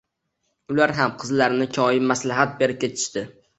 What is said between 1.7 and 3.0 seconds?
koyib, maslahat berib